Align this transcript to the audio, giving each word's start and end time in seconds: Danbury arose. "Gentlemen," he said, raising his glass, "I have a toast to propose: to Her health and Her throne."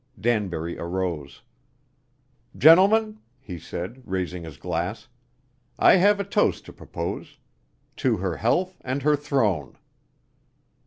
Danbury 0.19 0.79
arose. 0.79 1.43
"Gentlemen," 2.57 3.19
he 3.39 3.59
said, 3.59 4.01
raising 4.03 4.41
his 4.43 4.57
glass, 4.57 5.07
"I 5.77 5.97
have 5.97 6.19
a 6.19 6.23
toast 6.23 6.65
to 6.65 6.73
propose: 6.73 7.37
to 7.97 8.17
Her 8.17 8.37
health 8.37 8.81
and 8.83 9.03
Her 9.03 9.15
throne." 9.15 9.77